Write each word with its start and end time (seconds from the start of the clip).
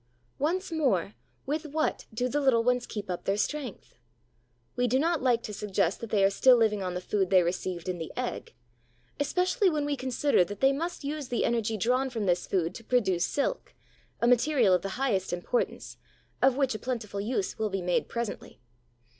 Once 0.39 0.71
more, 0.71 1.13
with 1.45 1.63
what 1.67 2.07
do 2.11 2.27
the 2.27 2.41
little 2.41 2.63
ones 2.63 2.87
keep 2.87 3.07
up 3.07 3.25
their 3.25 3.37
strength? 3.37 3.99
We 4.75 4.87
do 4.87 4.97
not 4.97 5.21
like 5.21 5.43
to 5.43 5.53
suggest 5.53 5.99
that 6.01 6.09
they 6.09 6.23
are 6.23 6.31
still 6.31 6.57
living 6.57 6.81
on 6.81 6.95
the 6.95 7.01
food 7.01 7.29
they 7.29 7.43
received 7.43 7.87
in 7.87 7.99
the 7.99 8.11
egg, 8.17 8.55
especially 9.19 9.69
when 9.69 9.85
we 9.85 9.95
consider 9.95 10.43
that 10.43 10.59
they 10.59 10.73
must 10.73 11.03
use 11.03 11.27
the 11.27 11.45
energy 11.45 11.77
drawn 11.77 12.09
from 12.09 12.25
this 12.25 12.47
food 12.47 12.73
to 12.73 12.83
produce 12.83 13.25
silk, 13.25 13.75
a 14.19 14.25
material 14.27 14.73
of 14.73 14.81
the 14.81 14.97
highest 14.97 15.31
importance, 15.31 15.97
of 16.41 16.57
which 16.57 16.73
a 16.73 16.79
plentiful 16.79 17.21
use 17.21 17.59
will 17.59 17.69
be 17.69 17.83
made 17.83 18.09
presently. 18.09 18.59